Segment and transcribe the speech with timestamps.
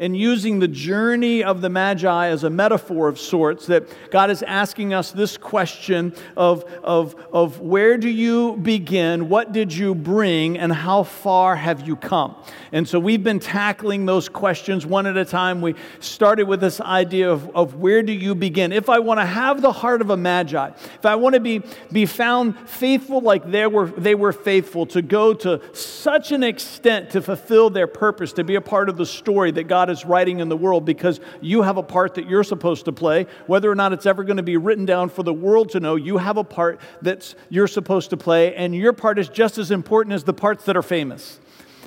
[0.00, 4.42] and using the journey of the Magi as a metaphor of sorts, that God is
[4.42, 10.58] asking us this question of, of, of where do you begin, what did you bring,
[10.58, 12.34] and how far have you come?
[12.72, 15.60] And so we've been tackling those questions one at a time.
[15.60, 18.72] We started with this idea of, of where do you begin?
[18.72, 21.62] If I want to have the heart of a Magi, if I want to be,
[21.92, 27.10] be found faithful like they were, they were faithful, to go to such an extent
[27.10, 30.40] to fulfill their purpose, to be a part of the story that God is writing
[30.40, 33.26] in the world because you have a part that you're supposed to play.
[33.46, 35.96] Whether or not it's ever going to be written down for the world to know,
[35.96, 39.70] you have a part that you're supposed to play, and your part is just as
[39.70, 41.40] important as the parts that are famous.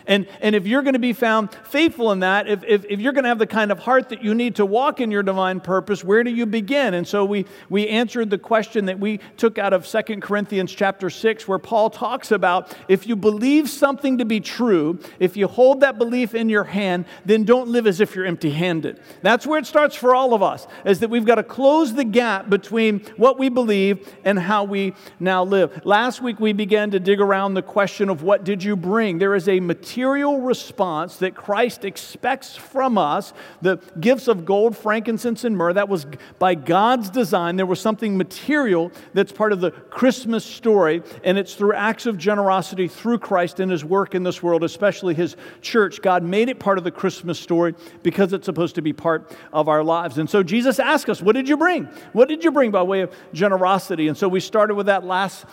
[0.05, 3.13] And, and if you're going to be found faithful in that, if, if, if you're
[3.13, 5.59] going to have the kind of heart that you need to walk in your divine
[5.59, 6.93] purpose, where do you begin?
[6.93, 11.09] And so we, we answered the question that we took out of Second Corinthians chapter
[11.09, 15.81] 6, where Paul talks about if you believe something to be true, if you hold
[15.81, 18.99] that belief in your hand, then don't live as if you're empty handed.
[19.21, 22.03] That's where it starts for all of us, is that we've got to close the
[22.03, 25.85] gap between what we believe and how we now live.
[25.85, 29.17] Last week we began to dig around the question of what did you bring?
[29.17, 34.75] There is a material material response that Christ expects from us the gifts of gold,
[34.75, 35.73] frankincense, and myrrh.
[35.73, 36.07] That was
[36.39, 37.57] by God's design.
[37.57, 42.17] There was something material that's part of the Christmas story, and it's through acts of
[42.17, 46.01] generosity through Christ and his work in this world, especially his church.
[46.01, 49.67] God made it part of the Christmas story because it's supposed to be part of
[49.67, 50.17] our lives.
[50.17, 51.85] And so Jesus asked us, What did you bring?
[52.13, 54.07] What did you bring by way of generosity?
[54.07, 55.45] And so we started with that last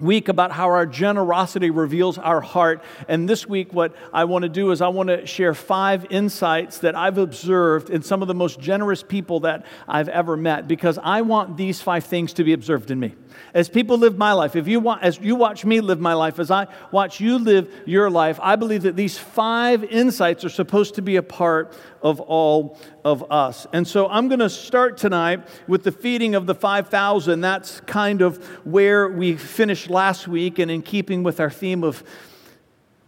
[0.00, 2.82] week about how our generosity reveals our heart.
[3.08, 6.78] And this week, what I want to do is I want to share five insights
[6.78, 10.98] that I've observed in some of the most generous people that I've ever met because
[11.02, 13.14] I want these five things to be observed in me.
[13.54, 16.38] As people live my life, if you want, as you watch me live my life,
[16.38, 20.94] as I watch you live your life, I believe that these five insights are supposed
[20.96, 23.66] to be a part of all of us.
[23.72, 27.40] And so I'm going to start tonight with the feeding of the 5,000.
[27.40, 32.02] That's kind of where we finished last week, and in keeping with our theme of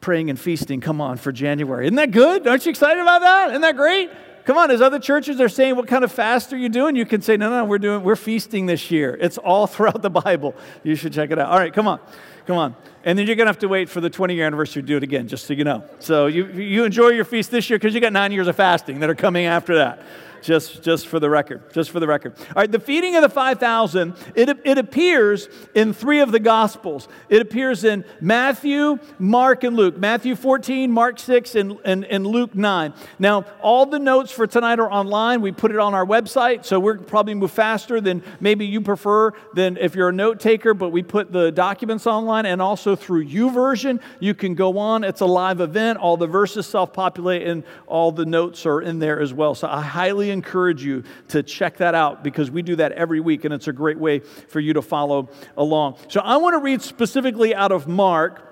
[0.01, 1.87] praying and feasting, come on, for January.
[1.87, 2.47] Isn't that good?
[2.47, 3.51] Aren't you excited about that?
[3.51, 4.11] Isn't that great?
[4.45, 6.97] Come on, as other churches are saying, what kind of fast are you doing?
[6.97, 9.17] You can say, no, no, we're doing, we're feasting this year.
[9.21, 10.55] It's all throughout the Bible.
[10.83, 11.49] You should check it out.
[11.51, 12.01] All right, come on,
[12.47, 12.77] come on.
[13.05, 14.97] And then you're going to have to wait for the 20 year anniversary to do
[14.97, 15.85] it again, just so you know.
[15.99, 19.01] So you, you enjoy your feast this year because you got nine years of fasting
[19.01, 20.03] that are coming after that
[20.43, 21.73] just, just for the record.
[21.73, 22.35] Just for the record.
[22.39, 27.09] All right, the feeding of the 5,000, it, it appears in three of the Gospels.
[27.29, 29.97] It appears in Matthew, Mark, and Luke.
[29.97, 32.93] Matthew 14, Mark 6, and, and, and Luke 9.
[33.19, 35.41] Now, all the notes for tonight are online.
[35.41, 39.33] We put it on our website, so we're probably move faster than maybe you prefer
[39.55, 43.27] than if you're a note taker, but we put the documents online and also through
[43.27, 44.01] YouVersion.
[44.21, 45.05] You can go on.
[45.05, 45.99] It's a live event.
[45.99, 49.55] All the verses self populate and all the notes are in there as well.
[49.55, 53.45] So I highly encourage you to check that out because we do that every week
[53.45, 55.99] and it's a great way for you to follow along.
[56.09, 58.49] So I want to read specifically out of Mark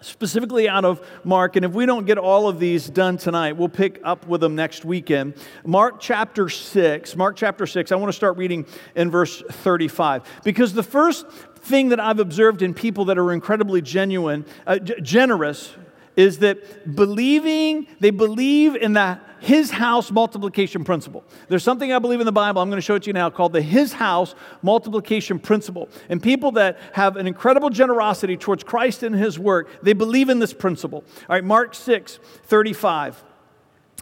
[0.00, 1.56] specifically out of Mark.
[1.56, 4.54] And if we don't get all of these done tonight, we'll pick up with them
[4.54, 5.34] next weekend.
[5.64, 10.22] Mark chapter 6, Mark chapter 6, I want to start reading in verse 35.
[10.42, 11.26] Because the first
[11.62, 15.74] thing that I've observed in people that are incredibly genuine, uh, g- generous,
[16.16, 21.24] is that believing, they believe in the his house multiplication principle.
[21.48, 23.30] There's something I believe in the Bible, I'm going to show it to you now,
[23.30, 25.88] called the his house multiplication principle.
[26.10, 30.38] And people that have an incredible generosity towards Christ and his work, they believe in
[30.38, 31.04] this principle.
[31.22, 33.24] All right, Mark 6, 35.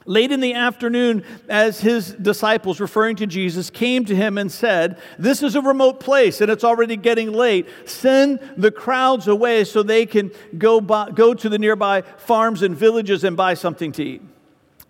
[0.07, 4.99] Late in the afternoon, as his disciples, referring to Jesus, came to him and said,
[5.19, 7.69] This is a remote place and it's already getting late.
[7.85, 12.75] Send the crowds away so they can go, by, go to the nearby farms and
[12.75, 14.23] villages and buy something to eat.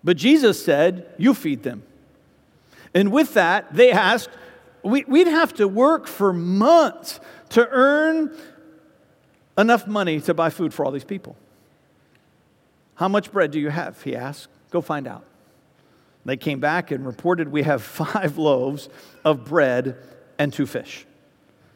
[0.03, 1.83] But Jesus said, You feed them.
[2.93, 4.29] And with that, they asked,
[4.83, 7.19] We'd have to work for months
[7.49, 8.33] to earn
[9.57, 11.35] enough money to buy food for all these people.
[12.95, 14.01] How much bread do you have?
[14.03, 14.47] He asked.
[14.71, 15.23] Go find out.
[16.25, 18.89] They came back and reported, We have five loaves
[19.23, 19.97] of bread
[20.37, 21.05] and two fish.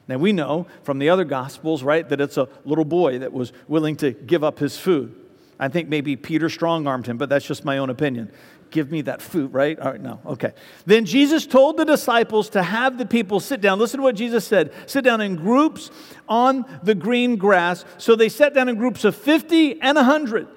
[0.07, 3.54] Now we know from the other gospels, right, that it's a little boy that was
[3.68, 5.16] willing to give up his food.
[5.60, 8.31] I think maybe Peter strong armed him, but that's just my own opinion.
[8.69, 9.80] Give me that food, right?
[9.80, 10.54] All right, no, okay.
[10.86, 13.80] Then Jesus told the disciples to have the people sit down.
[13.80, 15.90] Listen to what Jesus said sit down in groups
[16.28, 17.86] on the green grass.
[17.98, 20.48] So they sat down in groups of 50 and 100.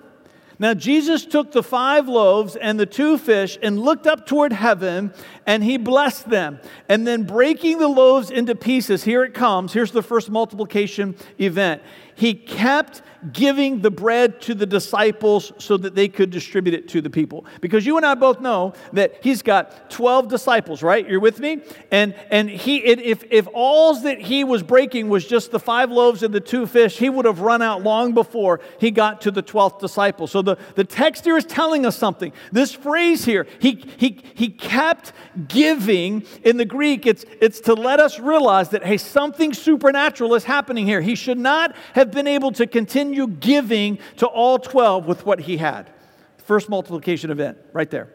[0.59, 5.13] Now, Jesus took the five loaves and the two fish and looked up toward heaven
[5.47, 6.61] and he blessed them.
[6.89, 9.75] And then, breaking the loaves into pieces, here it comes.
[9.75, 11.83] Here's the first multiplication event.
[12.17, 13.03] He kept
[13.33, 17.45] giving the bread to the disciples so that they could distribute it to the people.
[17.61, 21.07] Because you and I both know that he's got 12 disciples, right?
[21.09, 21.63] You're with me?
[21.91, 26.23] And and he if if all that he was breaking was just the five loaves
[26.23, 29.43] and the two fish, he would have run out long before he got to the
[29.43, 30.27] 12th disciple.
[30.27, 32.33] So the, the text here is telling us something.
[32.53, 35.13] This phrase here, he he he kept
[35.49, 40.45] giving in the Greek, it's it's to let us realize that hey, something supernatural is
[40.45, 41.01] happening here.
[41.01, 45.41] He should not have been able to continue continue giving to all 12 with what
[45.41, 45.91] he had.
[46.39, 48.09] First multiplication event, right there.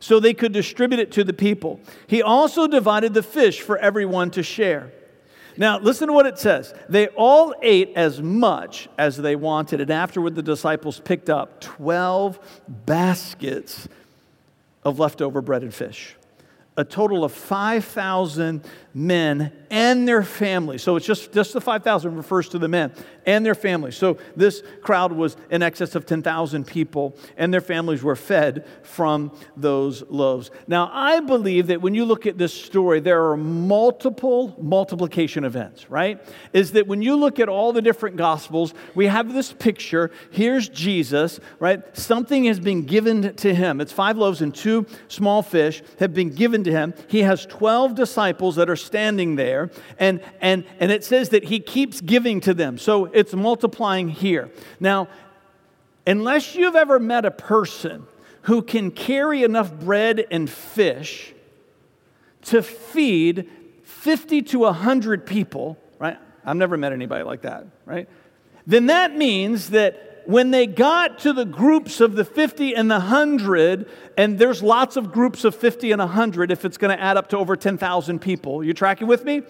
[0.00, 1.80] So they could distribute it to the people.
[2.06, 4.92] He also divided the fish for everyone to share.
[5.56, 6.72] Now, listen to what it says.
[6.88, 12.38] They all ate as much as they wanted, and afterward, the disciples picked up 12
[12.86, 13.88] baskets
[14.84, 16.14] of leftover bread and fish
[16.78, 18.64] a total of 5,000
[18.94, 20.82] men and their families.
[20.82, 22.92] So it's just, just the 5,000 refers to the men
[23.26, 23.96] and their families.
[23.96, 29.36] So this crowd was in excess of 10,000 people, and their families were fed from
[29.56, 30.50] those loaves.
[30.66, 35.90] Now, I believe that when you look at this story, there are multiple multiplication events,
[35.90, 36.24] right?
[36.52, 40.10] Is that when you look at all the different gospels, we have this picture.
[40.30, 41.82] Here's Jesus, right?
[41.96, 43.80] Something has been given to him.
[43.80, 46.94] It's five loaves and two small fish have been given to him.
[47.08, 51.60] He has 12 disciples that are standing there, and, and, and it says that he
[51.60, 52.78] keeps giving to them.
[52.78, 54.50] So it's multiplying here.
[54.78, 55.08] Now,
[56.06, 58.06] unless you've ever met a person
[58.42, 61.34] who can carry enough bread and fish
[62.42, 63.50] to feed
[63.82, 66.18] 50 to 100 people, right?
[66.44, 68.08] I've never met anybody like that, right?
[68.66, 72.98] Then that means that when they got to the groups of the 50 and the
[72.98, 73.88] 100,
[74.18, 77.30] and there's lots of groups of 50 and 100 if it's going to add up
[77.30, 78.62] to over 10,000 people.
[78.62, 79.40] You tracking with me?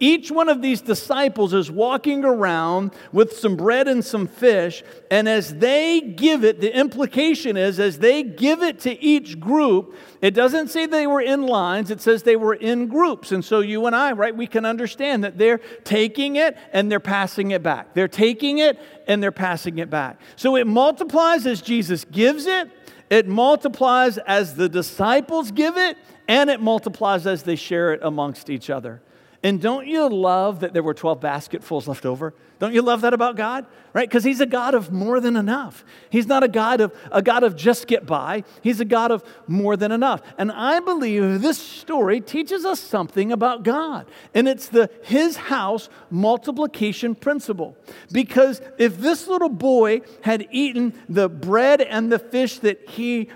[0.00, 5.28] Each one of these disciples is walking around with some bread and some fish, and
[5.28, 10.32] as they give it, the implication is as they give it to each group, it
[10.32, 13.30] doesn't say they were in lines, it says they were in groups.
[13.30, 16.98] And so you and I, right, we can understand that they're taking it and they're
[16.98, 17.94] passing it back.
[17.94, 20.20] They're taking it and they're passing it back.
[20.36, 22.70] So it multiplies as Jesus gives it,
[23.10, 25.96] it multiplies as the disciples give it,
[26.26, 29.02] and it multiplies as they share it amongst each other.
[29.44, 32.32] And don't you love that there were 12 basketfuls left over?
[32.60, 33.66] Don't you love that about God?
[33.92, 34.08] Right?
[34.08, 35.84] Because he's a God of more than enough.
[36.08, 38.44] He's not a God of a God of just get by.
[38.62, 40.22] He's a God of more than enough.
[40.38, 44.10] And I believe this story teaches us something about God.
[44.32, 47.76] And it's the his house multiplication principle.
[48.10, 53.28] Because if this little boy had eaten the bread and the fish that he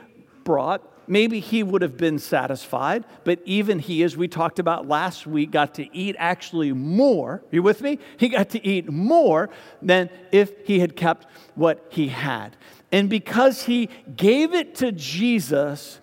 [0.43, 5.27] brought, maybe he would have been satisfied, but even he, as we talked about last
[5.27, 7.43] week, got to eat actually more.
[7.51, 7.99] You with me?
[8.17, 9.51] He got to eat more
[9.83, 12.57] than if he had kept what he had.
[12.91, 16.01] And because he gave it to Jesus,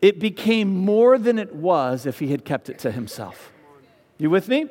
[0.00, 3.52] it became more than it was if he had kept it to himself.
[4.18, 4.68] You with me?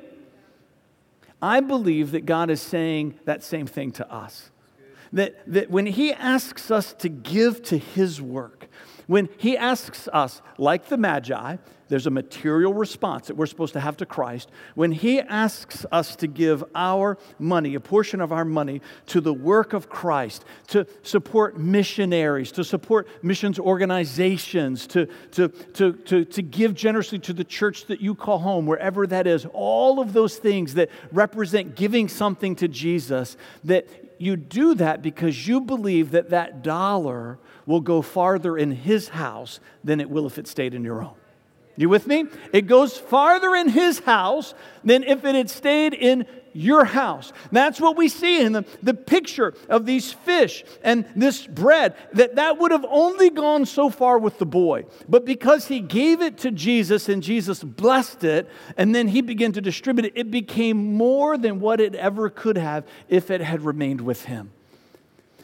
[1.42, 4.52] I believe that God is saying that same thing to us.
[5.14, 8.68] That, that when he asks us to give to his work,
[9.12, 11.58] when he asks us, like the Magi,
[11.90, 14.50] there's a material response that we're supposed to have to Christ.
[14.74, 19.34] When he asks us to give our money, a portion of our money, to the
[19.34, 26.42] work of Christ, to support missionaries, to support missions organizations, to, to, to, to, to
[26.42, 30.38] give generously to the church that you call home, wherever that is, all of those
[30.38, 33.90] things that represent giving something to Jesus, that
[34.22, 39.60] you do that because you believe that that dollar will go farther in his house
[39.84, 41.16] than it will if it stayed in your own.
[41.76, 42.26] You with me?
[42.54, 47.32] It goes farther in his house than if it had stayed in your house.
[47.52, 52.36] That's what we see in the, the picture of these fish and this bread, that
[52.36, 54.86] that would have only gone so far with the boy.
[55.08, 59.54] But because he gave it to Jesus and Jesus blessed it, and then he began
[59.54, 63.62] to distribute it, it became more than what it ever could have if it had
[63.62, 64.52] remained with him.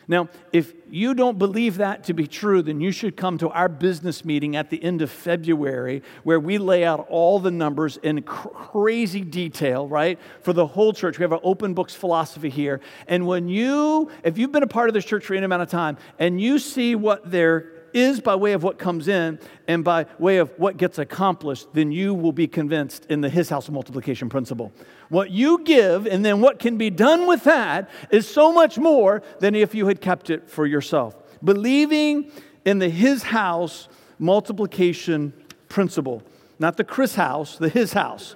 [0.10, 3.68] Now, if you don't believe that to be true, then you should come to our
[3.68, 8.22] business meeting at the end of February where we lay out all the numbers in
[8.22, 10.18] cr- crazy detail, right?
[10.42, 11.20] For the whole church.
[11.20, 12.80] We have an open books philosophy here.
[13.08, 15.70] And when you, if you've been a part of this church for any amount of
[15.70, 20.06] time and you see what they're is by way of what comes in and by
[20.20, 24.30] way of what gets accomplished, then you will be convinced in the His house multiplication
[24.30, 24.72] principle.
[25.10, 29.24] What you give and then what can be done with that is so much more
[29.40, 31.16] than if you had kept it for yourself.
[31.44, 32.32] Believing
[32.66, 33.88] in the His house
[34.20, 35.34] multiplication
[35.70, 36.24] principle,
[36.60, 38.36] not the Chris house, the His house.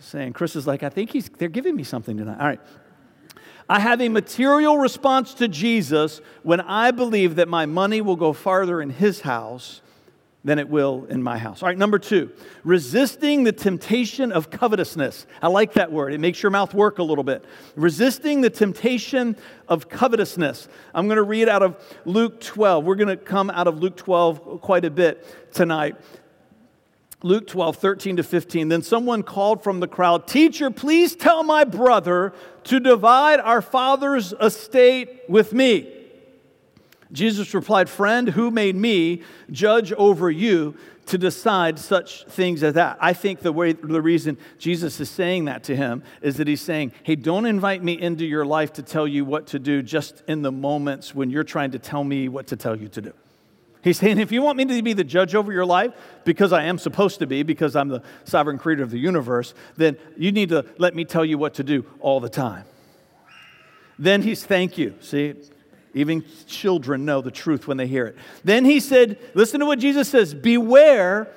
[0.00, 2.40] Saying, Chris is like, I think he's, they're giving me something tonight.
[2.40, 2.60] All right.
[3.68, 8.32] I have a material response to Jesus when I believe that my money will go
[8.32, 9.82] farther in his house
[10.44, 11.62] than it will in my house.
[11.62, 12.30] All right, number two,
[12.64, 15.26] resisting the temptation of covetousness.
[15.40, 17.44] I like that word, it makes your mouth work a little bit.
[17.76, 19.36] Resisting the temptation
[19.68, 20.68] of covetousness.
[20.94, 22.84] I'm going to read out of Luke 12.
[22.84, 25.96] We're going to come out of Luke 12 quite a bit tonight.
[27.22, 28.68] Luke 12, 13 to 15.
[28.68, 32.32] Then someone called from the crowd, Teacher, please tell my brother
[32.64, 35.92] to divide our father's estate with me.
[37.12, 40.74] Jesus replied, Friend, who made me judge over you
[41.06, 42.96] to decide such things as that?
[43.00, 46.62] I think the, way, the reason Jesus is saying that to him is that he's
[46.62, 50.22] saying, Hey, don't invite me into your life to tell you what to do just
[50.26, 53.12] in the moments when you're trying to tell me what to tell you to do.
[53.82, 55.92] He's saying, if you want me to be the judge over your life,
[56.24, 59.96] because I am supposed to be, because I'm the sovereign creator of the universe, then
[60.16, 62.64] you need to let me tell you what to do all the time.
[63.98, 64.94] Then he's, thank you.
[65.00, 65.34] See,
[65.94, 68.16] even children know the truth when they hear it.
[68.44, 71.28] Then he said, listen to what Jesus says Beware,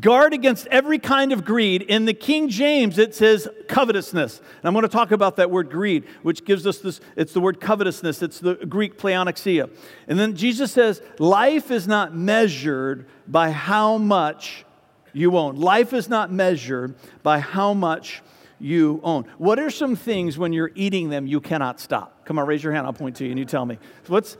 [0.00, 1.82] guard against every kind of greed.
[1.82, 4.38] In the King James, it says covetousness.
[4.38, 7.40] And I'm going to talk about that word greed, which gives us this it's the
[7.40, 9.70] word covetousness, it's the Greek pleonexia.
[10.08, 14.64] And then Jesus says, Life is not measured by how much
[15.12, 15.56] you own.
[15.56, 18.22] Life is not measured by how much
[18.58, 19.24] you own.
[19.38, 22.24] What are some things when you're eating them you cannot stop?
[22.24, 22.86] Come on, raise your hand.
[22.86, 23.78] I'll point to you and you tell me.
[24.06, 24.38] What's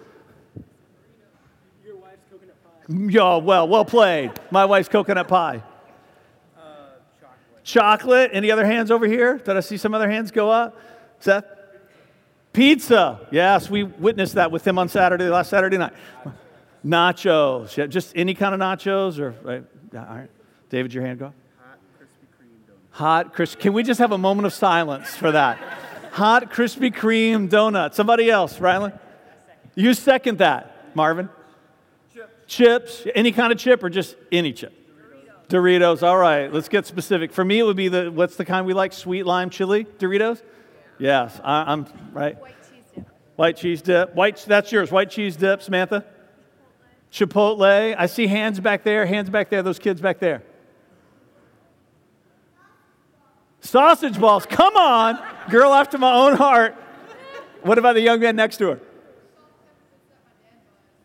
[2.89, 3.37] pie?
[3.39, 4.33] Well, well played.
[4.51, 5.63] My wife's coconut pie.
[6.57, 6.61] Uh,
[7.21, 7.65] chocolate.
[7.65, 8.31] Chocolate.
[8.33, 9.39] Any other hands over here?
[9.39, 10.77] Did I see some other hands go up?
[11.21, 11.45] Seth?
[12.53, 13.27] Pizza.
[13.31, 15.95] Yes, we witnessed that with him on Saturday, last Saturday night.
[16.85, 17.77] Nachos.
[17.77, 19.65] Yeah, just any kind of nachos or right?
[19.95, 20.31] All right.
[20.69, 21.35] David, your hand go up.
[22.91, 23.59] Hot, crisp.
[23.59, 25.59] Can we just have a moment of silence for that?
[26.13, 27.95] Hot, Krispy Kreme donut.
[27.95, 28.99] Somebody else, Rylan?
[29.75, 31.31] You second that, Marvin?
[32.53, 33.07] Chips.
[33.15, 34.75] Any kind of chip or just any chip?
[35.49, 36.01] Doritos.
[36.01, 36.03] Doritos.
[36.03, 37.33] All right, let's get specific.
[37.33, 38.93] For me, it would be the, what's the kind we like?
[38.93, 40.43] Sweet lime chili Doritos?
[40.99, 42.37] Yes, I, am right.
[42.39, 43.07] White cheese dip.
[43.37, 44.15] White cheese dip.
[44.15, 44.93] White, that's yours.
[44.93, 46.05] White cheese dip, Samantha?
[47.11, 47.95] Chipotle.
[47.97, 50.43] I see hands back there, hands back there, those kids back there.
[53.61, 55.19] Sausage balls, come on.
[55.49, 56.75] Girl after my own heart.
[57.63, 58.81] What about the young man next to her?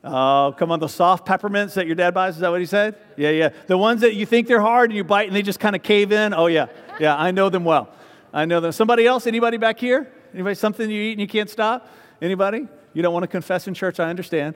[0.03, 2.95] Oh, come on, the soft peppermints that your dad buys, is that what he said?
[3.17, 3.49] Yeah, yeah.
[3.67, 5.83] The ones that you think they're hard and you bite and they just kind of
[5.83, 6.33] cave in.
[6.33, 6.67] Oh, yeah.
[6.99, 7.89] Yeah, I know them well.
[8.31, 8.71] I know them.
[8.71, 9.27] Somebody else?
[9.27, 10.11] Anybody back here?
[10.33, 11.89] Anybody, something you eat and you can't stop?
[12.21, 12.67] Anybody?
[12.93, 14.55] You don't want to confess in church, I understand.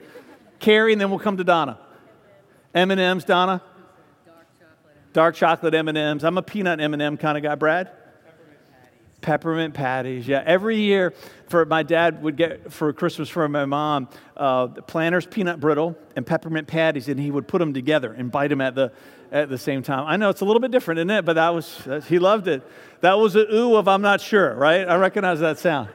[0.58, 1.78] Carrie, and then we'll come to Donna.
[2.74, 3.62] M&M's, Donna?
[5.12, 6.24] Dark chocolate M&Ms.
[6.24, 7.54] I'm a peanut M&M kind of guy.
[7.54, 7.90] Brad?
[9.22, 10.28] Peppermint patties.
[10.28, 11.14] Yeah, every year
[11.48, 16.26] for my dad would get for Christmas from my mom uh, Planters peanut brittle and
[16.26, 18.92] peppermint patties, and he would put them together and bite them at the
[19.30, 20.04] at the same time.
[20.06, 21.24] I know it's a little bit different, isn't it?
[21.24, 22.62] But that was he loved it.
[23.00, 24.86] That was a ooh of I'm not sure, right?
[24.86, 25.88] I recognize that sound.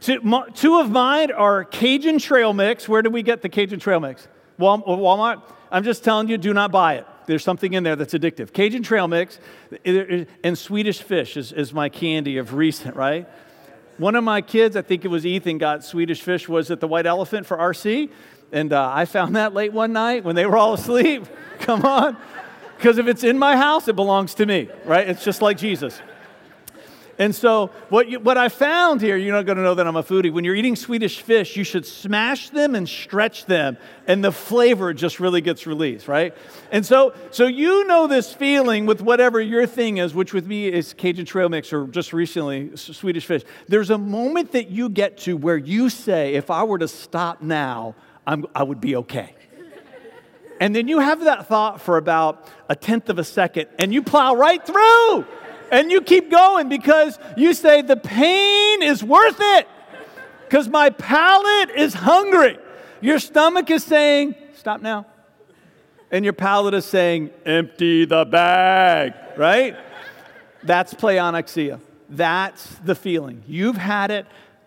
[0.00, 2.88] Two, two of mine are Cajun trail mix.
[2.88, 4.26] Where did we get the Cajun trail mix?
[4.58, 5.42] Walmart.
[5.70, 7.06] I'm just telling you, do not buy it.
[7.30, 8.52] There's something in there that's addictive.
[8.52, 9.38] Cajun trail mix
[9.84, 13.28] and Swedish fish is, is my candy of recent, right?
[13.98, 16.88] One of my kids, I think it was Ethan, got Swedish fish, was at the
[16.88, 18.10] White Elephant for RC.
[18.50, 21.24] And uh, I found that late one night when they were all asleep.
[21.60, 22.16] Come on.
[22.76, 25.08] Because if it's in my house, it belongs to me, right?
[25.08, 26.00] It's just like Jesus.
[27.20, 29.94] And so, what, you, what I found here, you're not going to know that I'm
[29.94, 30.32] a foodie.
[30.32, 34.94] When you're eating Swedish fish, you should smash them and stretch them, and the flavor
[34.94, 36.34] just really gets released, right?
[36.72, 40.68] And so, so you know this feeling with whatever your thing is, which with me
[40.68, 43.42] is Cajun trail mix or just recently Swedish fish.
[43.68, 47.42] There's a moment that you get to where you say, if I were to stop
[47.42, 47.96] now,
[48.26, 49.34] I'm, I would be okay.
[50.58, 54.02] And then you have that thought for about a tenth of a second, and you
[54.02, 55.26] plow right through
[55.70, 59.68] and you keep going because you say, the pain is worth it
[60.48, 62.58] because my palate is hungry.
[63.00, 65.06] Your stomach is saying, stop now.
[66.10, 69.76] And your palate is saying, empty the bag, right?
[70.64, 71.80] That's pleonexia.
[72.08, 73.44] That's the feeling.
[73.46, 74.26] You've had it,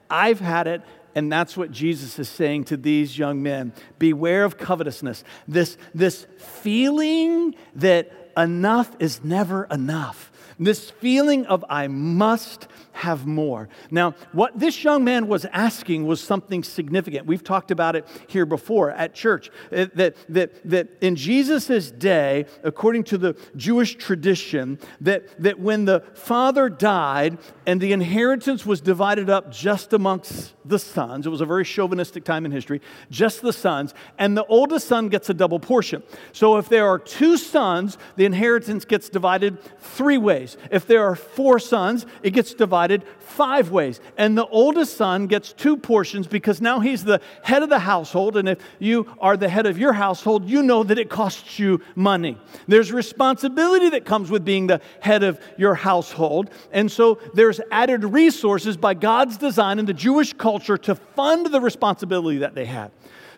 [0.10, 0.82] I've had it,
[1.16, 3.74] and that's what Jesus is saying to these young men.
[4.00, 5.24] Beware of covetousness.
[5.48, 10.32] This, this feeling that enough is never enough.
[10.60, 13.68] This feeling of I must have more.
[13.92, 17.26] Now, what this young man was asking was something significant.
[17.26, 19.50] We've talked about it here before at church.
[19.72, 25.86] Uh, that, that, that in Jesus' day, according to the Jewish tradition, that, that when
[25.86, 31.42] the father died and the inheritance was divided up just amongst the sons, it was
[31.42, 35.34] a very chauvinistic time in history, just the sons, and the oldest son gets a
[35.34, 36.04] double portion.
[36.32, 40.58] So if there are two sons, the inheritance gets divided three ways.
[40.72, 44.00] If there are four sons, it gets divided divided five ways.
[44.18, 48.38] And the oldest son gets two portions because now he's the head of the household.
[48.38, 51.82] And if you are the head of your household, you know that it costs you
[51.96, 52.38] money.
[52.68, 56.50] There's responsibility that comes with being the head of your household.
[56.72, 61.62] And so there's added resources by God's design in the Jewish culture to fund the
[61.62, 62.92] responsibility that they have.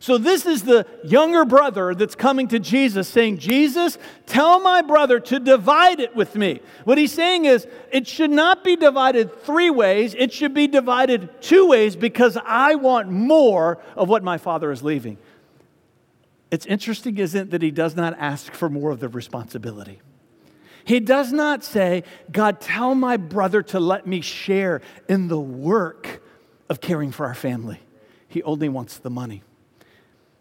[0.06, 3.98] So, this is the younger brother that's coming to Jesus saying, Jesus,
[4.28, 6.60] tell my brother to divide it with me.
[6.84, 11.42] What he's saying is, it should not be divided three ways, it should be divided
[11.42, 15.18] two ways because I want more of what my father is leaving.
[16.52, 20.02] It's interesting, isn't it, that he does not ask for more of the responsibility.
[20.84, 26.22] He does not say, God, tell my brother to let me share in the work
[26.70, 27.80] of caring for our family.
[28.28, 29.42] He only wants the money.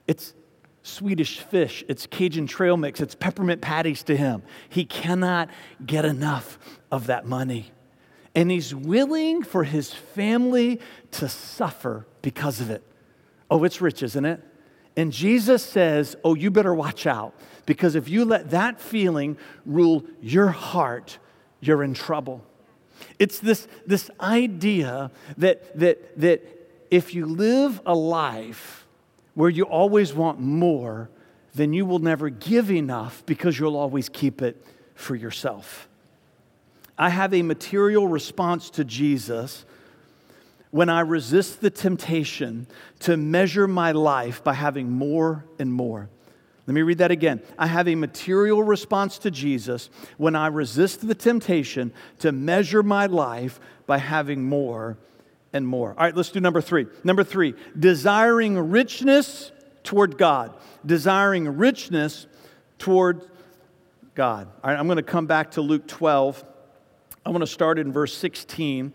[0.07, 0.35] It's
[0.83, 4.43] Swedish fish, it's Cajun trail mix, it's peppermint patties to him.
[4.69, 5.49] He cannot
[5.85, 6.59] get enough
[6.93, 7.73] of that money.
[8.35, 10.81] And he's willing for his family
[11.13, 12.83] to suffer because of it.
[13.51, 14.43] Oh, it's rich, isn't it?
[14.97, 17.35] And Jesus says, Oh, you better watch out
[17.65, 21.19] because if you let that feeling rule your heart,
[21.61, 22.45] you're in trouble.
[23.19, 26.43] It's this, this idea that, that, that
[26.91, 28.84] if you live a life
[29.35, 31.11] where you always want more,
[31.55, 34.65] then you will never give enough because you'll always keep it
[34.95, 35.89] for yourself.
[36.97, 39.65] I have a material response to Jesus
[40.71, 42.67] when I resist the temptation
[43.01, 46.09] to measure my life by having more and more.
[46.67, 47.43] Let me read that again.
[47.59, 53.07] I have a material response to Jesus when I resist the temptation to measure my
[53.07, 54.97] life by having more
[55.55, 55.91] and more.
[55.91, 56.87] All right, let's do number three.
[57.05, 59.53] Number three, desiring richness
[59.85, 60.53] toward God.
[60.85, 62.27] Desiring richness
[62.79, 63.23] toward
[64.15, 64.49] God.
[64.63, 66.45] All right, I'm going to come back to Luke 12.
[67.25, 68.93] I want to start in verse 16.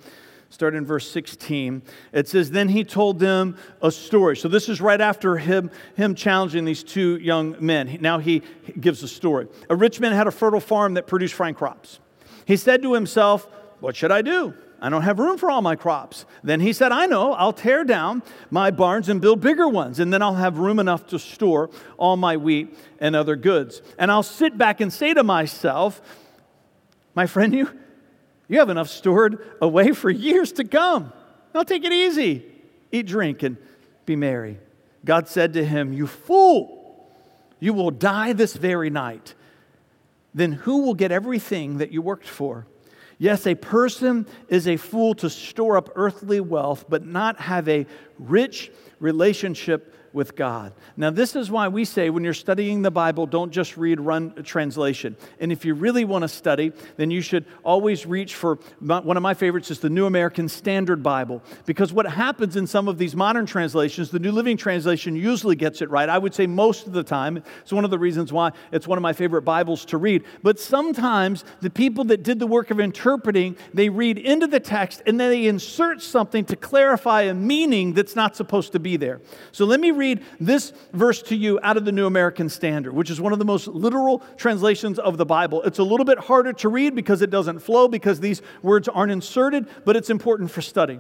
[0.52, 1.82] Start in verse 16.
[2.12, 4.36] It says, Then he told them a story.
[4.36, 8.00] So this is right after him, him challenging these two young men.
[8.02, 8.42] Now he
[8.80, 9.48] gives a story.
[9.70, 12.00] A rich man had a fertile farm that produced fine crops.
[12.46, 13.48] He said to himself,
[13.80, 14.56] What should I do?
[14.82, 16.26] I don't have room for all my crops.
[16.44, 20.14] Then he said, I know, I'll tear down my barns and build bigger ones, and
[20.14, 23.82] then I'll have room enough to store all my wheat and other goods.
[23.98, 26.02] And I'll sit back and say to myself,
[27.16, 27.70] My friend, you,
[28.48, 31.12] you have enough stored away for years to come.
[31.54, 32.46] Now take it easy.
[32.92, 33.58] Eat, drink, and
[34.06, 34.60] be merry.
[35.06, 37.10] God said to him, You fool,
[37.60, 39.34] you will die this very night.
[40.34, 42.68] Then who will get everything that you worked for?
[43.22, 47.86] Yes, a person is a fool to store up earthly wealth, but not have a
[48.18, 50.74] rich relationship with God.
[50.98, 54.34] Now, this is why we say when you're studying the Bible, don't just read run
[54.44, 55.16] translation.
[55.40, 59.24] And if you really want to study, then you should always reach for one of
[59.24, 61.44] my favorites is the New American Standard Bible.
[61.66, 65.82] Because what happens in some of these modern translations, the New Living Translation usually gets
[65.82, 66.10] it right.
[66.10, 67.44] I would say most of the time.
[67.62, 70.24] It's one of the reasons why it's one of my favorite Bibles to read.
[70.44, 75.02] But sometimes the people that did the work of interpreting, they read into the text
[75.06, 79.22] and then they insert something to clarify a meaning that's not supposed to be there.
[79.52, 83.12] So let me read this verse to you out of the New American Standard, which
[83.12, 85.62] is one of the most literal translations of the Bible.
[85.62, 89.12] It's a little bit harder to read because it doesn't flow, because these words aren't
[89.12, 91.00] inserted, but it's important for study.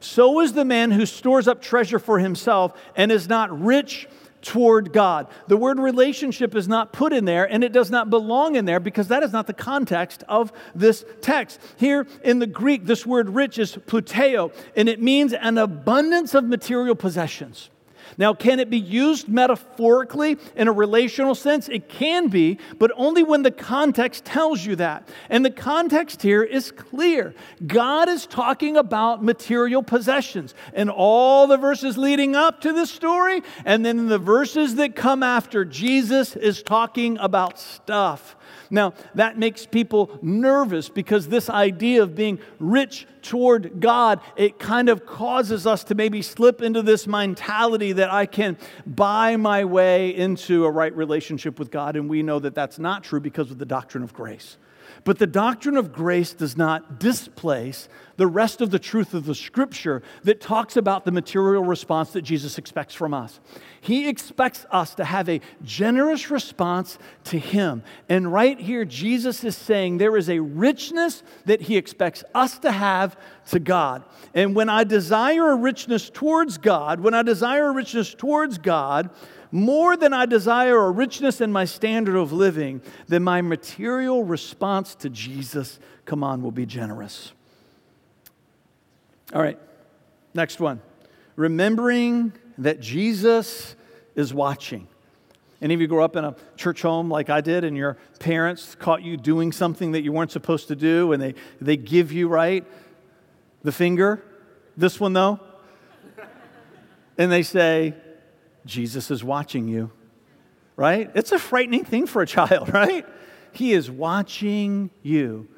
[0.00, 4.08] So is the man who stores up treasure for himself and is not rich
[4.42, 5.28] toward God.
[5.48, 8.80] The word relationship is not put in there and it does not belong in there
[8.80, 11.60] because that is not the context of this text.
[11.76, 16.44] Here in the Greek, this word rich is pluteo and it means an abundance of
[16.44, 17.70] material possessions.
[18.18, 21.68] Now, can it be used metaphorically in a relational sense?
[21.68, 25.08] It can be, but only when the context tells you that.
[25.28, 27.34] And the context here is clear.
[27.66, 30.54] God is talking about material possessions.
[30.74, 35.22] And all the verses leading up to this story, and then the verses that come
[35.22, 38.36] after, Jesus is talking about stuff.
[38.70, 44.88] Now, that makes people nervous because this idea of being rich toward God, it kind
[44.88, 48.56] of causes us to maybe slip into this mentality that I can
[48.86, 51.96] buy my way into a right relationship with God.
[51.96, 54.56] And we know that that's not true because of the doctrine of grace.
[55.04, 59.34] But the doctrine of grace does not displace the rest of the truth of the
[59.34, 63.40] scripture that talks about the material response that Jesus expects from us.
[63.80, 67.82] He expects us to have a generous response to Him.
[68.10, 72.70] And right here, Jesus is saying there is a richness that He expects us to
[72.70, 73.16] have
[73.50, 74.04] to God.
[74.34, 79.08] And when I desire a richness towards God, when I desire a richness towards God,
[79.52, 84.94] more than I desire a richness in my standard of living, then my material response
[84.96, 87.32] to Jesus, come on, will be generous.
[89.34, 89.58] All right,
[90.34, 90.80] next one.
[91.36, 93.74] Remembering that Jesus
[94.14, 94.86] is watching.
[95.62, 98.74] Any of you grew up in a church home like I did, and your parents
[98.74, 102.28] caught you doing something that you weren't supposed to do, and they, they give you,
[102.28, 102.64] right,
[103.62, 104.22] the finger?
[104.76, 105.38] This one, though?
[107.18, 107.94] and they say,
[108.64, 109.90] Jesus is watching you,
[110.76, 111.10] right?
[111.14, 113.06] It's a frightening thing for a child, right?
[113.52, 115.48] He is watching you.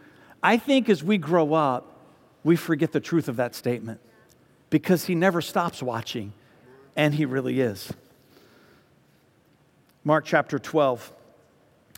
[0.43, 1.89] I think as we grow up,
[2.45, 4.01] we forget the truth of that statement
[4.71, 6.33] because he never stops watching,
[6.97, 7.93] and he really is.
[10.05, 11.13] Mark chapter 12.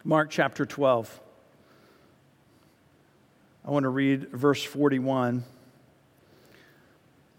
[0.04, 1.20] Mark chapter 12.
[3.64, 5.44] I want to read verse 41.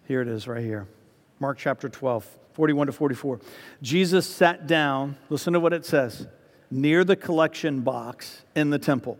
[0.07, 0.87] Here it is, right here.
[1.39, 2.25] Mark chapter 12.
[2.55, 3.39] 41 to 44.
[3.81, 6.25] Jesus sat down, listen to what it says,
[6.71, 9.19] near the collection box in the temple.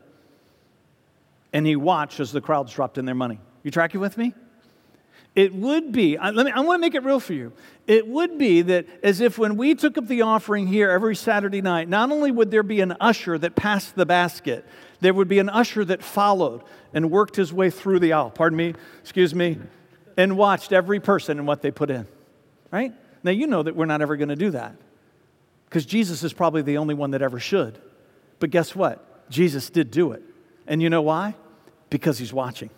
[1.52, 3.40] And he watched as the crowds dropped in their money.
[3.62, 4.34] You tracking with me?
[5.36, 7.52] It would be, I, let me, I want to make it real for you.
[7.88, 11.62] It would be that as if when we took up the offering here every Saturday
[11.62, 14.66] night, not only would there be an usher that passed the basket,
[15.02, 18.56] there would be an usher that followed and worked his way through the aisle, pardon
[18.56, 19.58] me, excuse me,
[20.16, 22.08] and watched every person and what they put in,
[22.72, 22.94] right?
[23.26, 24.76] Now, you know that we're not ever going to do that
[25.68, 27.80] because Jesus is probably the only one that ever should.
[28.38, 29.32] But guess what?
[29.32, 30.22] Jesus did do it.
[30.68, 31.34] And you know why?
[31.90, 32.70] Because he's watching.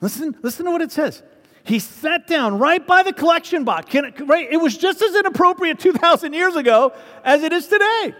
[0.00, 1.22] Listen, listen to what it says.
[1.62, 3.88] He sat down right by the collection box.
[3.88, 4.50] Can, right?
[4.50, 8.16] It was just as inappropriate 2,000 years ago as it is today.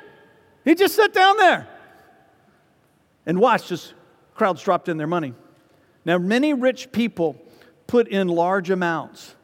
[0.65, 1.67] He just sat down there
[3.27, 3.93] and watched as
[4.37, 5.35] crowds dropped in their money.
[6.05, 7.35] Now, many rich people
[7.89, 9.35] put in large amounts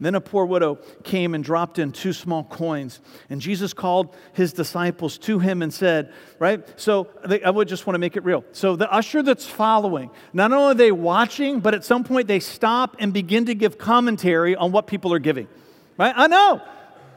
[0.00, 3.00] then a poor widow came and dropped in two small coins.
[3.30, 6.64] And Jesus called his disciples to him and said, right?
[6.78, 8.44] So they, I would just want to make it real.
[8.52, 12.38] So the usher that's following, not only are they watching, but at some point they
[12.38, 15.48] stop and begin to give commentary on what people are giving.
[15.96, 16.14] Right?
[16.16, 16.62] I know.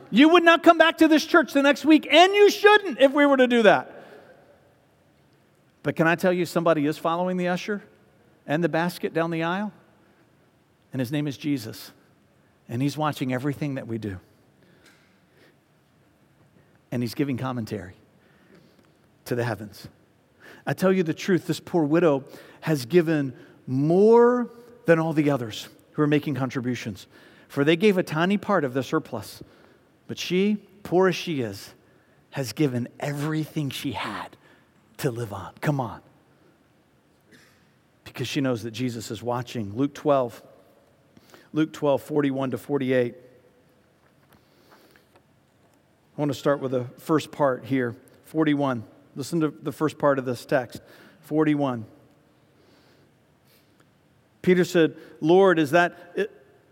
[0.10, 3.14] You would not come back to this church the next week, and you shouldn't if
[3.14, 4.04] we were to do that.
[5.84, 7.84] But can I tell you, somebody is following the usher
[8.48, 9.72] and the basket down the aisle?
[10.92, 11.92] And his name is Jesus
[12.72, 14.18] and He's watching everything that we do.
[16.90, 17.94] And He's giving commentary
[19.26, 19.90] to the heavens.
[20.66, 22.24] I tell you the truth, this poor widow
[22.62, 23.34] has given
[23.68, 24.50] more
[24.86, 27.08] than all the others who are making contributions,
[27.50, 29.44] for they gave a tiny part of the surplus.
[30.08, 31.74] But she, poor as she is,
[32.32, 34.38] has given everything she had
[34.98, 35.52] to live on.
[35.60, 36.00] Come on.
[38.06, 39.76] Because she knows that Jesus is watching.
[39.76, 40.42] Luke 12,
[41.54, 43.16] Luke 12, 41 to 48.
[46.18, 48.84] I want to start with the first part here 41.
[49.16, 50.82] Listen to the first part of this text
[51.22, 51.86] 41.
[54.42, 55.98] Peter said, Lord, is that,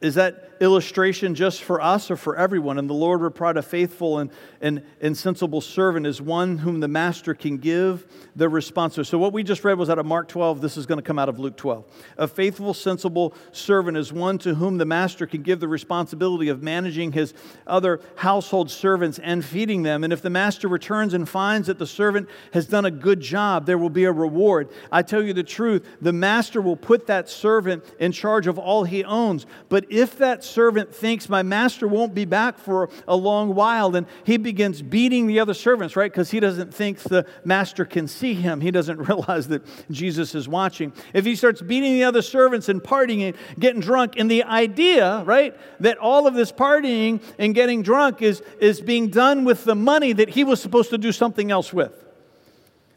[0.02, 2.78] is that illustration just for us or for everyone?
[2.78, 6.88] And the Lord replied, A faithful and, and, and sensible servant is one whom the
[6.88, 9.06] master can give the response to.
[9.06, 10.62] So, what we just read was out of Mark 12.
[10.62, 11.86] This is going to come out of Luke 12.
[12.18, 16.62] A faithful, sensible servant is one to whom the master can give the responsibility of
[16.64, 17.34] managing his
[17.68, 20.04] other household servants and feeding them.
[20.04, 23.66] And if the master returns and finds that the servant has done a good job,
[23.66, 24.70] there will be a reward.
[24.92, 28.84] I tell you the truth, the master will put that servant in charge of all
[28.84, 29.46] he owns.
[29.70, 34.08] But if that servant thinks my master won't be back for a long while, And
[34.26, 36.12] he begins beating the other servants, right?
[36.12, 38.62] Because he doesn't think the master can see him.
[38.62, 40.94] He doesn't realize that Jesus is watching.
[41.14, 45.24] If he starts beating the other servants and partying and getting drunk, and the idea,
[45.26, 49.76] right, that all of this partying and getting drunk is, is being done with the
[49.76, 51.94] money that he was supposed to do something else with,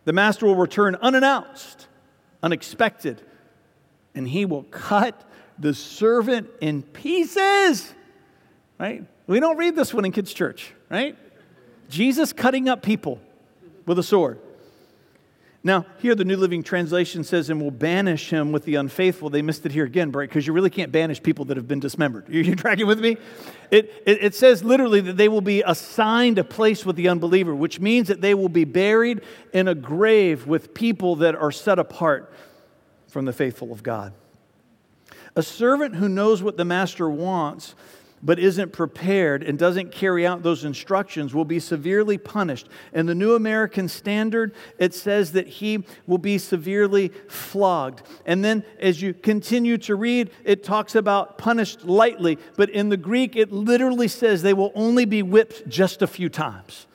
[0.05, 1.87] the master will return unannounced,
[2.43, 3.23] unexpected,
[4.15, 5.29] and he will cut
[5.63, 7.95] the servant in pieces.
[8.79, 9.05] Right?
[9.27, 11.17] We don't read this one in kids' church, right?
[11.89, 13.21] Jesus cutting up people
[13.87, 14.41] with a sword.
[15.65, 19.31] Now, here the New Living Translation says, and will banish him with the unfaithful.
[19.31, 20.29] They missed it here again, right?
[20.29, 22.29] Because you really can't banish people that have been dismembered.
[22.29, 23.17] Are you tracking with me?
[23.71, 27.55] It, it, it, says literally that they will be assigned a place with the unbeliever,
[27.55, 29.21] which means that they will be buried
[29.53, 32.35] in a grave with people that are set apart
[33.07, 34.13] from the faithful of God.
[35.35, 37.75] A servant who knows what the master wants
[38.23, 42.69] but isn't prepared and doesn't carry out those instructions will be severely punished.
[42.93, 48.03] In the New American Standard, it says that he will be severely flogged.
[48.25, 52.97] And then as you continue to read, it talks about punished lightly, but in the
[52.97, 56.87] Greek, it literally says they will only be whipped just a few times.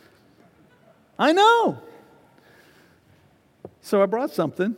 [1.19, 1.82] I know.
[3.82, 4.76] So I brought something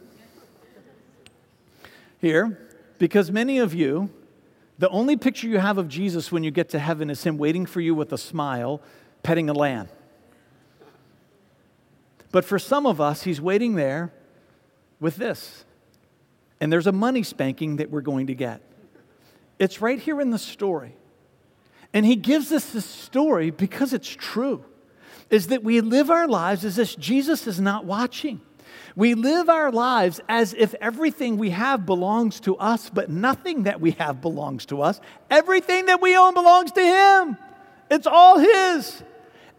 [2.19, 2.68] here
[2.99, 4.11] because many of you
[4.79, 7.65] the only picture you have of Jesus when you get to heaven is him waiting
[7.65, 8.81] for you with a smile,
[9.23, 9.89] petting a lamb.
[12.31, 14.13] But for some of us, he's waiting there
[15.01, 15.65] with this.
[16.61, 18.61] And there's a money spanking that we're going to get.
[19.59, 20.95] It's right here in the story.
[21.93, 24.63] And he gives us this story because it's true.
[25.29, 28.39] Is that we live our lives as if Jesus is not watching.
[28.95, 33.81] We live our lives as if everything we have belongs to us, but nothing that
[33.81, 34.99] we have belongs to us.
[35.29, 37.37] Everything that we own belongs to Him.
[37.89, 39.03] It's all His.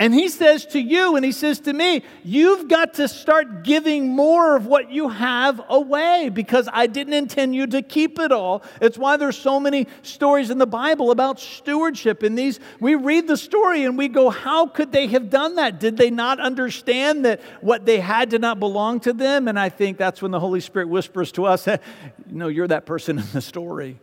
[0.01, 4.09] And he says to you, and he says to me, you've got to start giving
[4.09, 8.63] more of what you have away because I didn't intend you to keep it all.
[8.81, 12.25] It's why there's so many stories in the Bible about stewardship.
[12.25, 15.79] In these, we read the story and we go, how could they have done that?
[15.79, 19.49] Did they not understand that what they had did not belong to them?
[19.49, 21.69] And I think that's when the Holy Spirit whispers to us,
[22.27, 23.99] no, you're that person in the story.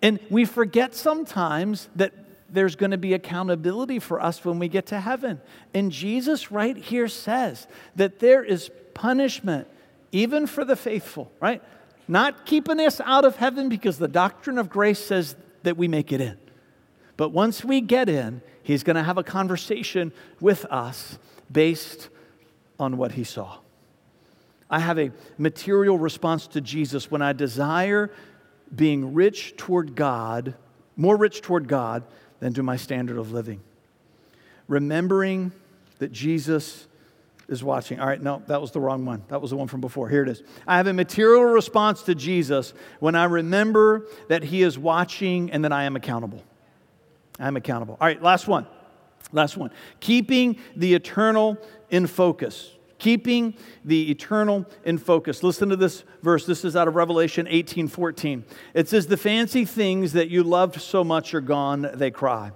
[0.00, 2.14] And we forget sometimes that
[2.52, 5.40] there's going to be accountability for us when we get to heaven.
[5.74, 9.68] And Jesus, right here, says that there is punishment
[10.12, 11.62] even for the faithful, right?
[12.08, 16.12] Not keeping us out of heaven because the doctrine of grace says that we make
[16.12, 16.38] it in.
[17.16, 21.18] But once we get in, he's going to have a conversation with us
[21.50, 22.08] based
[22.78, 23.58] on what he saw.
[24.68, 28.10] I have a material response to Jesus when I desire
[28.74, 30.54] being rich toward God,
[30.96, 32.04] more rich toward God
[32.40, 33.60] than to my standard of living.
[34.66, 35.52] Remembering
[35.98, 36.86] that Jesus
[37.48, 38.00] is watching.
[38.00, 39.22] All right, no, that was the wrong one.
[39.28, 40.08] That was the one from before.
[40.08, 40.42] Here it is.
[40.66, 45.64] I have a material response to Jesus when I remember that he is watching and
[45.64, 46.42] that I am accountable.
[47.38, 47.96] I am accountable.
[48.00, 48.66] All right, last one.
[49.32, 49.70] Last one.
[50.00, 51.58] Keeping the eternal
[51.90, 52.70] in focus
[53.00, 55.42] keeping the eternal in focus.
[55.42, 56.46] Listen to this verse.
[56.46, 58.44] This is out of Revelation 18 14.
[58.74, 62.52] It says, The fancy things that you loved so much are gone, they cry.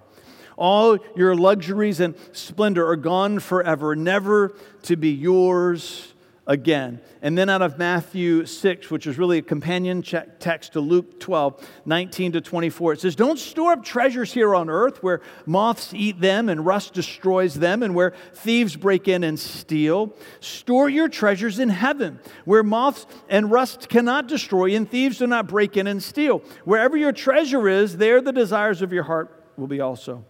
[0.56, 6.13] All your luxuries and splendor are gone forever, never to be yours
[6.46, 7.00] again.
[7.22, 11.68] And then out of Matthew 6, which is really a companion text to Luke 12,
[11.86, 16.20] 19 to 24, it says, Don't store up treasures here on earth where moths eat
[16.20, 20.14] them and rust destroys them and where thieves break in and steal.
[20.40, 25.48] Store your treasures in heaven where moths and rust cannot destroy and thieves do not
[25.48, 26.40] break in and steal.
[26.64, 30.24] Wherever your treasure is, there the desires of your heart will be also.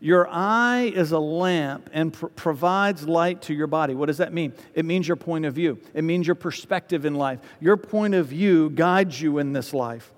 [0.00, 3.94] Your eye is a lamp and pr- provides light to your body.
[3.94, 4.52] What does that mean?
[4.74, 7.40] It means your point of view, it means your perspective in life.
[7.60, 10.12] Your point of view guides you in this life.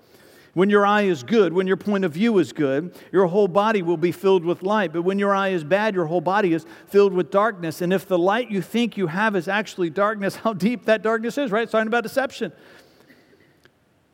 [0.53, 3.81] When your eye is good, when your point of view is good, your whole body
[3.81, 4.91] will be filled with light.
[4.91, 7.81] But when your eye is bad, your whole body is filled with darkness.
[7.81, 11.37] And if the light you think you have is actually darkness, how deep that darkness
[11.37, 11.63] is, right?
[11.63, 12.51] It's talking about deception.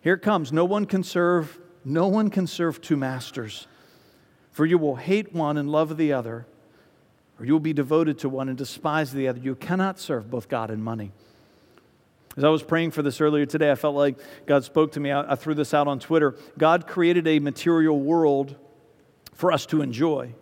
[0.02, 0.54] Here it comes.
[0.54, 3.68] No one can serve, no one can serve two masters.
[4.58, 6.48] For you will hate one and love the other,
[7.40, 9.38] or you will be devoted to one and despise the other.
[9.38, 11.12] You cannot serve both God and money.
[12.36, 14.18] As I was praying for this earlier today, I felt like
[14.48, 15.12] God spoke to me.
[15.12, 16.36] I, I threw this out on Twitter.
[16.58, 18.56] God created a material world
[19.36, 20.34] for us to enjoy,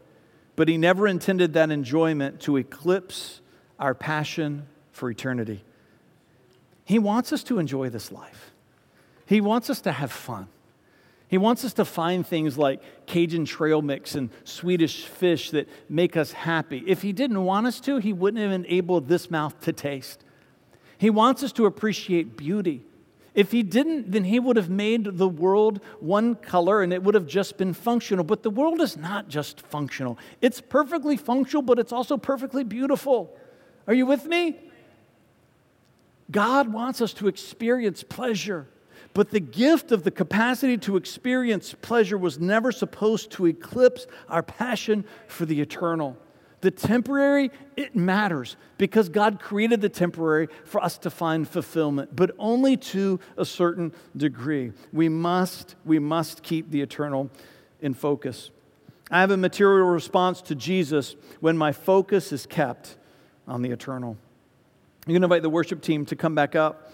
[0.56, 3.42] but He never intended that enjoyment to eclipse
[3.82, 5.66] our passion for eternity.
[6.86, 8.54] He wants us to enjoy this life,
[9.26, 10.48] He wants us to have fun.
[11.28, 16.16] He wants us to find things like Cajun trail mix and Swedish fish that make
[16.16, 16.84] us happy.
[16.86, 20.24] If He didn't want us to, He wouldn't have enabled this mouth to taste.
[20.98, 22.84] He wants us to appreciate beauty.
[23.34, 27.16] If He didn't, then He would have made the world one color and it would
[27.16, 28.24] have just been functional.
[28.24, 33.36] But the world is not just functional, it's perfectly functional, but it's also perfectly beautiful.
[33.88, 34.58] Are you with me?
[36.32, 38.68] God wants us to experience pleasure.
[39.16, 44.44] But the gift of the capacity to experience pleasure was never supposed to eclipse our
[44.44, 46.18] passion for the eternal.
[46.60, 52.32] The temporary, it matters because God created the temporary for us to find fulfillment, but
[52.38, 54.74] only to a certain degree.
[54.92, 57.30] We must, we must keep the eternal
[57.80, 58.52] in focus.
[59.10, 62.98] I have a material response to Jesus when my focus is kept
[63.48, 64.18] on the eternal.
[65.08, 66.92] Going to invite the worship team to come back up.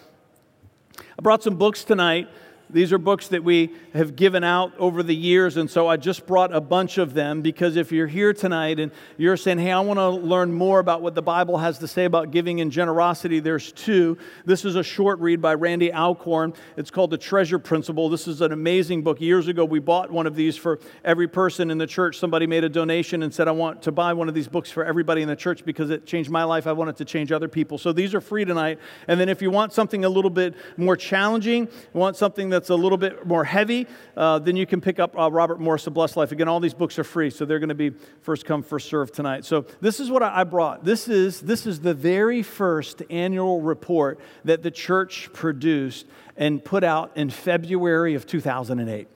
[1.17, 2.29] I brought some books tonight
[2.73, 6.25] these are books that we have given out over the years, and so I just
[6.25, 9.79] brought a bunch of them because if you're here tonight and you're saying, Hey, I
[9.81, 13.39] want to learn more about what the Bible has to say about giving and generosity,
[13.39, 14.17] there's two.
[14.45, 16.53] This is a short read by Randy Alcorn.
[16.77, 18.09] It's called The Treasure Principle.
[18.09, 19.19] This is an amazing book.
[19.19, 22.17] Years ago, we bought one of these for every person in the church.
[22.17, 24.85] Somebody made a donation and said, I want to buy one of these books for
[24.85, 26.67] everybody in the church because it changed my life.
[26.67, 27.77] I want it to change other people.
[27.77, 28.79] So these are free tonight.
[29.07, 32.75] And then if you want something a little bit more challenging, want something that's a
[32.75, 36.17] little bit more heavy, uh, then you can pick up uh, Robert Morris, The Blessed
[36.17, 36.31] Life.
[36.31, 39.11] Again, all these books are free, so they're going to be first come, first serve
[39.11, 39.45] tonight.
[39.45, 40.83] So this is what I brought.
[40.83, 46.05] This is, this is the very first annual report that the church produced
[46.37, 49.07] and put out in February of 2008.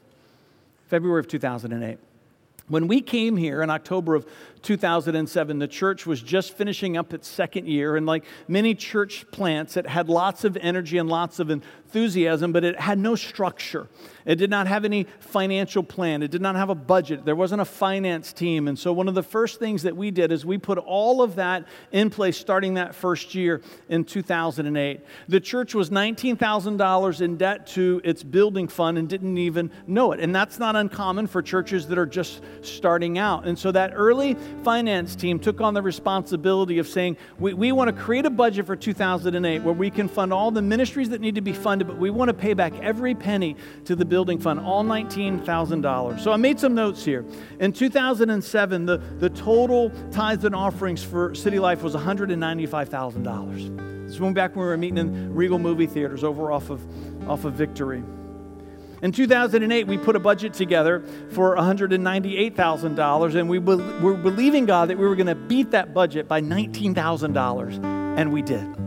[0.88, 1.98] February of 2008.
[2.68, 4.26] When we came here in October of
[4.64, 9.78] 2007, the church was just finishing up its second year, and like many church plants,
[9.78, 13.88] it had lots of energy and lots of enthusiasm, but it had no structure.
[14.26, 16.24] It did not have any financial plan.
[16.24, 17.26] It did not have a budget.
[17.26, 18.68] There wasn't a finance team.
[18.68, 21.36] And so, one of the first things that we did is we put all of
[21.36, 25.02] that in place starting that first year in 2008.
[25.28, 30.20] The church was $19,000 in debt to its building fund and didn't even know it.
[30.20, 33.46] And that's not uncommon for churches that are just starting out.
[33.46, 37.96] And so, that early finance team took on the responsibility of saying, we, we want
[37.96, 41.36] to create a budget for 2008 where we can fund all the ministries that need
[41.36, 44.60] to be funded, but we want to pay back every penny to the building fund,
[44.60, 46.20] all $19,000.
[46.20, 47.26] So I made some notes here.
[47.60, 54.08] In 2007, the, the total tithes and offerings for City Life was $195,000.
[54.08, 56.82] This went back when we were meeting in Regal movie theaters over off of,
[57.30, 58.04] off of Victory.
[59.06, 64.98] In 2008, we put a budget together for $198,000, and we were believing God that
[64.98, 68.85] we were going to beat that budget by $19,000, and we did.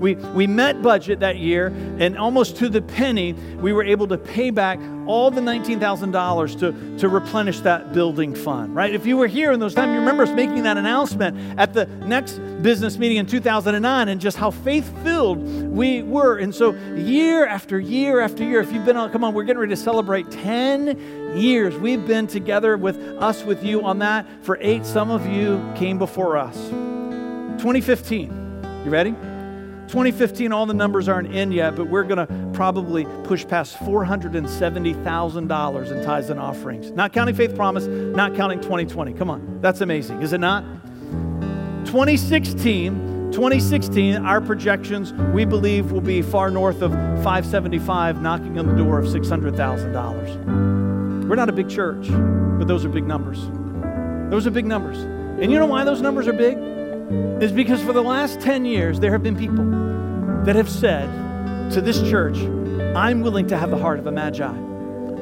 [0.00, 1.66] We, we met budget that year,
[1.98, 6.98] and almost to the penny, we were able to pay back all the $19,000 to,
[6.98, 8.94] to replenish that building fund, right?
[8.94, 11.84] If you were here in those times, you remember us making that announcement at the
[11.84, 16.38] next business meeting in 2009 and just how faith filled we were.
[16.38, 19.60] And so, year after year after year, if you've been on, come on, we're getting
[19.60, 21.76] ready to celebrate 10 years.
[21.76, 24.86] We've been together with us, with you on that for eight.
[24.86, 26.56] Some of you came before us.
[27.58, 29.14] 2015, you ready?
[29.90, 35.90] 2015, all the numbers aren't in yet, but we're going to probably push past $470,000
[35.90, 36.92] in tithes and offerings.
[36.92, 39.14] Not counting Faith Promise, not counting 2020.
[39.14, 40.62] Come on, that's amazing, is it not?
[41.86, 48.76] 2016, 2016, our projections we believe will be far north of 575, knocking on the
[48.76, 51.28] door of $600,000.
[51.28, 52.06] We're not a big church,
[52.58, 53.48] but those are big numbers.
[54.30, 54.98] Those are big numbers.
[54.98, 56.56] And you know why those numbers are big?
[57.40, 59.64] Is because for the last 10 years, there have been people
[60.44, 61.08] that have said
[61.72, 62.38] to this church,
[62.94, 64.46] I'm willing to have the heart of a magi.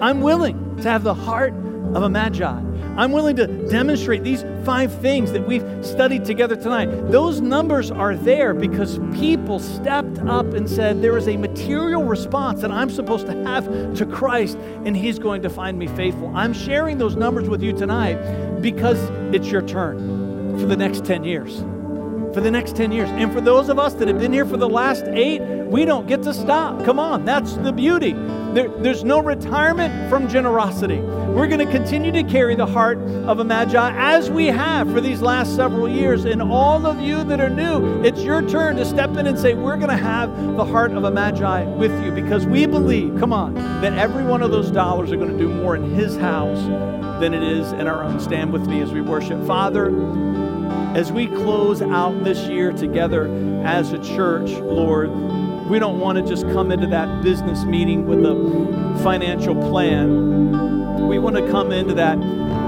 [0.01, 1.55] I'm willing to have the heart
[1.95, 2.61] of a magi.
[2.97, 6.87] I'm willing to demonstrate these five things that we've studied together tonight.
[7.11, 12.61] Those numbers are there because people stepped up and said, There is a material response
[12.61, 16.37] that I'm supposed to have to Christ, and He's going to find me faithful.
[16.37, 18.17] I'm sharing those numbers with you tonight
[18.61, 18.99] because
[19.35, 21.65] it's your turn for the next 10 years
[22.33, 23.09] for the next 10 years.
[23.11, 26.07] And for those of us that have been here for the last eight, we don't
[26.07, 26.85] get to stop.
[26.85, 28.13] Come on, that's the beauty.
[28.55, 31.01] There, there's no retirement from generosity.
[31.01, 35.01] We're going to continue to carry the heart of a magi as we have for
[35.01, 36.25] these last several years.
[36.25, 39.55] And all of you that are new, it's your turn to step in and say,
[39.55, 43.33] We're going to have the heart of a magi with you because we believe, come
[43.33, 46.63] on, that every one of those dollars are going to do more in His house
[47.21, 48.19] than it is in our own.
[48.19, 49.45] Stand with me as we worship.
[49.47, 49.91] Father,
[50.99, 53.29] as we close out this year together
[53.65, 55.09] as a church, Lord,
[55.71, 61.07] we don't want to just come into that business meeting with a financial plan.
[61.07, 62.19] We want to come into that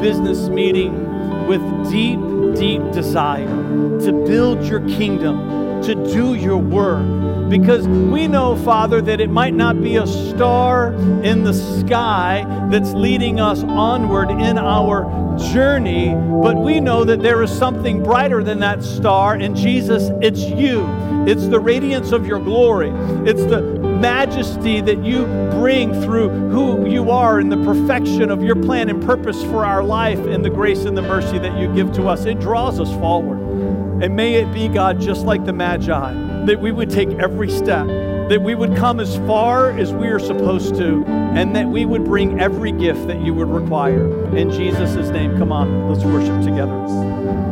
[0.01, 2.21] business meeting with deep,
[2.55, 9.21] deep desire to build your kingdom, to do your work because we know, Father, that
[9.21, 15.37] it might not be a star in the sky that's leading us onward in our
[15.53, 19.35] journey, but we know that there is something brighter than that star.
[19.35, 20.87] And Jesus, it's you.
[21.27, 22.91] It's the radiance of your glory.
[23.29, 28.57] It's the majesty that you bring through who you are and the perfection of your
[28.57, 31.93] plan and purpose for our life and the grace and the mercy that you give
[31.95, 32.25] to us.
[32.27, 33.39] It draws us forward.
[34.03, 37.87] And may it be, God, just like the Magi, that we would take every step,
[37.87, 42.05] that we would come as far as we are supposed to, and that we would
[42.05, 44.07] bring every gift that you would require.
[44.37, 47.50] In Jesus' name, come on, let's worship together.